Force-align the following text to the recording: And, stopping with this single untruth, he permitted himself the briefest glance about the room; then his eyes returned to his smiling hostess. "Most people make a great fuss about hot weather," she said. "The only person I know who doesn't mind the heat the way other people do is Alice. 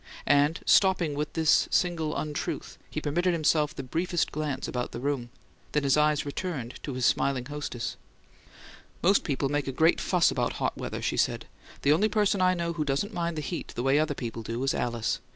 And, 0.25 0.61
stopping 0.65 1.13
with 1.13 1.33
this 1.33 1.67
single 1.69 2.17
untruth, 2.17 2.79
he 2.89 2.99
permitted 2.99 3.33
himself 3.33 3.75
the 3.75 3.83
briefest 3.83 4.31
glance 4.31 4.67
about 4.67 4.93
the 4.93 4.99
room; 4.99 5.29
then 5.73 5.83
his 5.83 5.95
eyes 5.95 6.25
returned 6.25 6.79
to 6.81 6.95
his 6.95 7.05
smiling 7.05 7.45
hostess. 7.45 7.97
"Most 9.03 9.23
people 9.23 9.47
make 9.47 9.67
a 9.67 9.71
great 9.71 10.01
fuss 10.01 10.31
about 10.31 10.53
hot 10.53 10.75
weather," 10.75 11.03
she 11.03 11.17
said. 11.17 11.45
"The 11.83 11.93
only 11.93 12.09
person 12.09 12.41
I 12.41 12.55
know 12.55 12.73
who 12.73 12.83
doesn't 12.83 13.13
mind 13.13 13.37
the 13.37 13.41
heat 13.41 13.73
the 13.75 13.83
way 13.83 13.99
other 13.99 14.15
people 14.15 14.41
do 14.41 14.63
is 14.63 14.73
Alice. 14.73 15.19